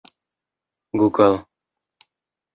[0.97, 1.29] google